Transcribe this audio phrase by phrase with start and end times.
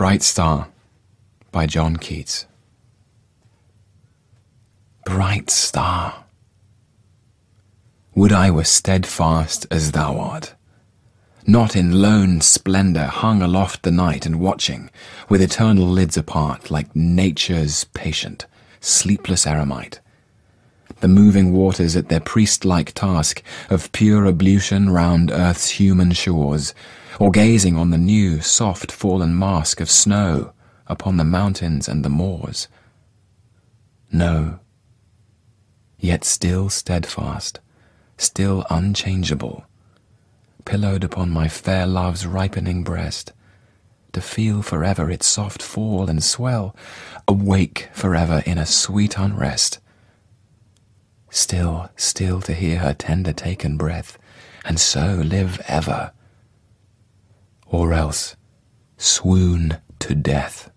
[0.00, 0.68] Bright Star
[1.52, 2.46] by John Keats.
[5.04, 6.24] Bright star,
[8.14, 10.54] would I were steadfast as thou art,
[11.46, 14.88] not in lone splendour hung aloft the night and watching,
[15.28, 18.46] with eternal lids apart, like nature's patient,
[18.80, 20.00] sleepless eremite,
[21.00, 26.74] the moving waters at their priest-like task of pure ablution round earth's human shores,
[27.18, 30.52] or gazing on the new, soft fallen mask of snow
[30.86, 32.68] upon the mountains and the moors.
[34.12, 34.58] No,
[35.98, 37.60] yet still steadfast,
[38.16, 39.64] still unchangeable,
[40.64, 43.32] pillowed upon my fair love's ripening breast,
[44.12, 46.74] to feel forever its soft fall and swell,
[47.28, 49.78] awake forever in a sweet unrest.
[51.30, 54.18] Still, still to hear her tender taken breath,
[54.64, 56.12] and so live ever
[57.66, 58.36] or else
[58.96, 60.70] swoon to death.